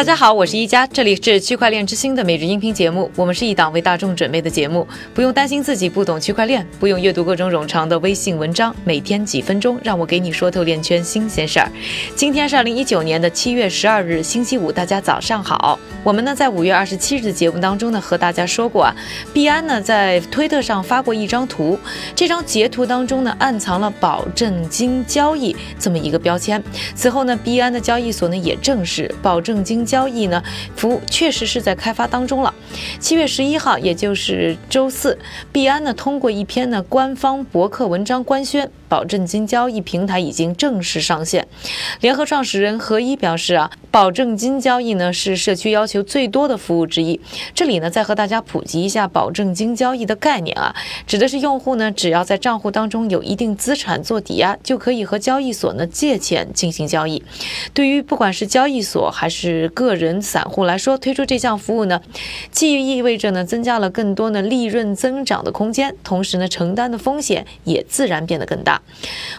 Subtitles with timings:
[0.00, 3.10] 大家好，我是一加，这里是区块链之星的每日音频节目。
[3.14, 11.70] 我们是一档为大众准备的节目，不用担心自己不懂区块链，不用阅读各种冗长的微信文章，每天几分钟，让我给你说透链圈新鲜事儿。
[12.16, 15.78] 今天是二零一九年的七月十二日，星期五，大家早上好。
[16.02, 18.96] 我们呢在五月二十七日的节目当中呢和大家说过啊，
[19.34, 21.78] 币安呢在推特上发过一张图，
[22.16, 26.62] 这张截图当中呢暗藏了保证金交易这么一个标签。
[26.94, 29.86] 此后呢，币安的交易所呢也证实保证金。
[29.90, 30.40] 交易呢，
[30.76, 32.54] 服务确实是在开发当中了。
[33.00, 35.18] 七月十一号，也就是周四，
[35.50, 41.48] 币安呢通过一篇呢官方博客文章官宣，保证金交易平台已经正式上线。
[42.00, 47.20] 联合创始人何一表示啊，保证金交易呢是社区要求最多的服务之一。
[47.54, 50.74] 这里呢再和大家普及一下保证金交易的概念啊，
[51.06, 57.22] 指的是用户呢只要在账户当中有一定资产做抵押，就可以和交易所呢借钱进行交易。
[57.74, 62.00] 对于不管是交易所还是个人散户来说，推出这项服务呢，
[62.50, 68.80] 既意味着呢增加了更多的利润增长的空间，同时呢承担的风险也自然变得更大。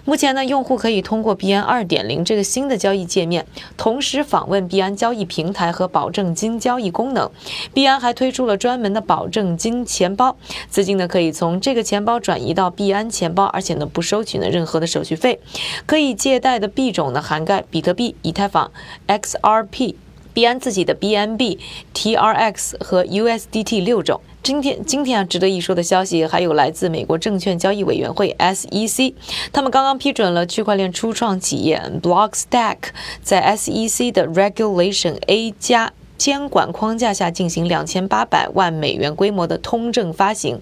[0.04, 3.46] 目前呢，用户可以通过 BN 二点零这个新的交易界面，
[3.78, 7.30] 同时访访问币安交易平台和保证金交易功能。
[7.76, 10.36] 币安还推出了专门的保证金钱包，
[10.68, 15.40] 资金呢可以从这个钱包转移到币安钱包，而且呢不收取呢任何的手续费。
[15.86, 18.72] 可以借贷的币种呢涵盖比特币、以太坊、
[19.08, 19.94] XRP。
[20.34, 21.60] 币安自己的 BNB、
[21.94, 24.22] TRX 和 USDT 六种。
[24.44, 29.14] 今天，今天啊，值得一说的消息还有来自美国证券交易委员会 SEC，
[29.54, 32.78] 他们刚刚批准了区块链初创企业 Blockstack
[33.22, 35.94] 在 SEC 的 Regulation A 加。
[36.22, 40.62] 监管框架下进行两千八百万美元规模的通证发行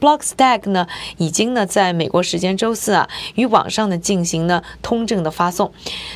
[0.00, 5.70] ，Blockstack 呢已经呢在美国时间周四啊与网上呢进行呢通证的发送，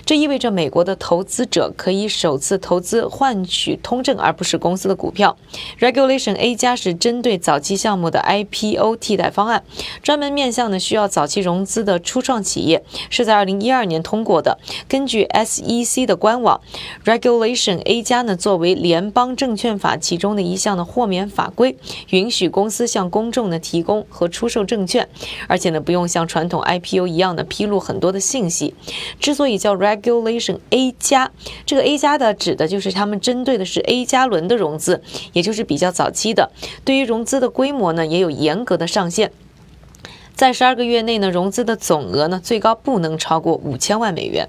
[0.05, 5.37] 这意味着美国的投资者可以首次投资换取通证，而不是公司的股票。
[5.79, 9.63] Regulation A 加是针对早期项目的 IPO 替代方案，
[10.03, 14.59] 专门面向呢需要早期融资的初创企业，是在二零一二年通过的。
[14.89, 16.61] 根据 SEC 的官网
[17.05, 21.77] ，Regulation A 加呢作为联邦证券法其中的一项的豁免法规，
[22.09, 25.09] 允许公司向公众呢提供和出售证券，
[25.47, 28.75] 而且呢不用像传统 IPO 一样的披露很多的信息。
[29.21, 31.31] 之所以叫 Regulation A 加，
[31.67, 35.03] 这个 A 加的指的就是他们针对的是 A 加轮的融资，
[35.33, 36.51] 也就是比较早期的。
[36.85, 39.31] 对于融资的规模呢，也有严格的上限。
[40.41, 44.49] 在十二个月内呢，融资的总额呢最高不能超过五千万美元。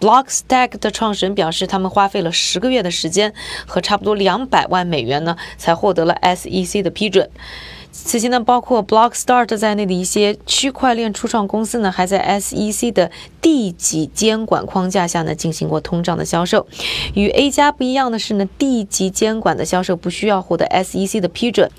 [0.00, 3.34] Blockstack 的创始人表示，他们花费了十个月的时间
[3.66, 7.28] 和差不多两百万美元呢，才获得了 SEC 的批准。
[8.04, 16.66] 此前呢，包括 Blockstart 在内的一些区块链初创公司呢，还在 SEC 的 D 级监管框架下呢进行过通胀的销售。
[17.14, 21.70] 与 A 加不一样的是呢，D 级监管的销售不需要获得 SEC 的批准，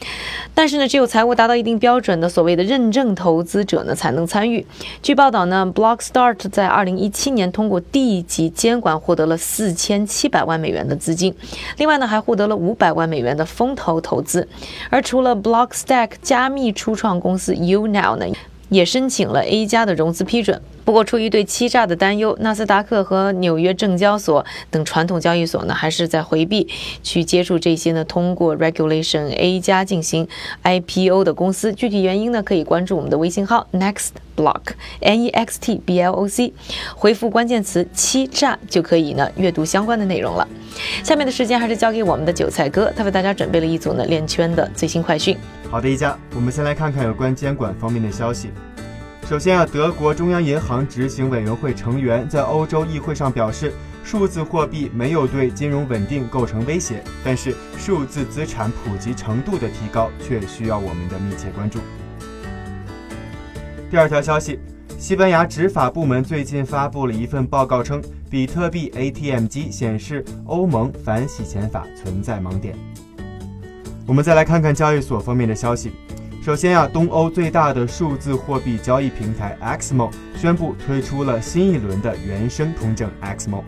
[0.53, 4.65] 但是呢，只有财务达到一定标准的所谓的认证投资者呢才能参与。
[5.01, 11.35] 据报道呢，Blockstart 在2017年通过 D 级监管获得了4700万美元的资金，
[11.77, 14.47] 另外呢还获得了500万美元的风投投资。
[14.89, 18.25] 而除了 Blockstack 加密初创公司 Unow 呢，
[18.69, 20.61] 也申请了 A 加的融资批准。
[20.87, 26.65] 不过，出于对欺诈的担忧，纳斯达克和纽约证交所等传统交易所呢，还是在回避
[27.03, 30.25] 去接触这些呢通过 Regulation A 加进行
[30.63, 31.73] IPO 的公司。
[31.73, 34.61] 具体原因呢，可以关注我们的微信号 Next Block
[35.01, 36.53] N E X T B L O C，
[36.95, 40.47] 回复关键词欺诈就可以呢阅读相关的内容了。
[41.03, 45.37] 下面的时间还是交给我们的韭菜哥，他为大家准备了一组呢链圈的最新快讯。
[45.69, 48.51] 好的，一家，我们先来看看有关监管方面的消息。
[49.27, 61.79] 首先啊，德国中央银行执行委员会成员在欧洲议会上表示，数字货币没有对金融稳定构成威胁，但是数字资产普及程度的提高却需要我们的密切关注。
[63.91, 64.61] 第二条消息，
[64.97, 72.77] 西班牙执法部门最近发布了一份报告称，比特币 ATM 机显示欧盟反洗钱法存在盲点。
[74.05, 75.91] 我们再来看看交易所方面的消息。
[76.47, 83.61] 首先啊，东欧最大的数字货币交易平台 XMO 宣布推出了新一轮的原生通证 XMO。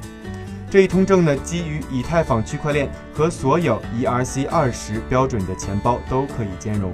[0.72, 6.94] 这一通证呢，基于以太坊区块链和所有 ERC 二十标准的钱包都可以兼容。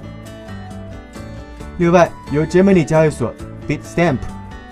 [1.78, 3.32] 另外，由 Germany 交易所、
[3.68, 4.18] Bitstamp、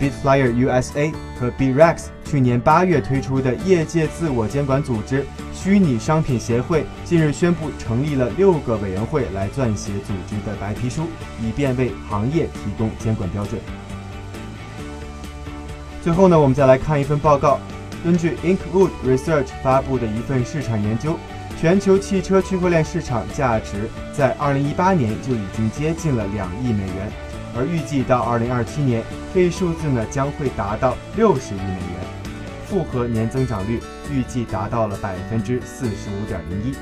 [0.04, 5.24] Bitflyer USA 和 Brex 去年八月推出的业界自我监管组织。
[5.54, 11.04] 虚拟商品协会近日宣布成立了六个委员会来撰写组织的白皮书，
[11.40, 13.58] 以便为行业提供监管标准。
[16.02, 17.58] 最后呢，我们再来看一份报告，
[18.04, 21.16] 根据 Inkwood Research 发布的一份市场研究，
[21.58, 27.10] 全球汽车区块链市场价值在2018年就已经接近了两亿美元，
[27.56, 29.02] 而预计到二零二七年，
[29.32, 32.00] 这一数字呢将会达到六十亿美元，
[32.66, 33.80] 复合年增长率
[34.12, 36.74] 预计达到了百分之四十五点零一。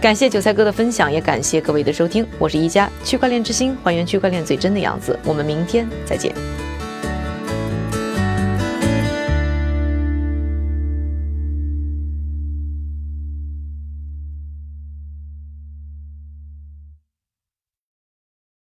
[0.00, 6.32] 感谢韭菜哥的分享，也感谢各位的收听，我是一加区块链之星，还原区块链最真的样子，我们明天再见。